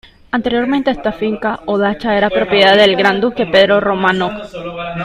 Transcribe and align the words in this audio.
Anteriormente 0.31 0.89
esta 0.89 1.11
finca 1.11 1.59
o 1.67 1.77
dacha 1.77 2.15
era 2.17 2.31
propiedad 2.31 2.75
del 2.75 2.95
Gran 2.95 3.21
Duque 3.21 3.45
Pedro 3.45 3.79
Románov. 3.79 4.49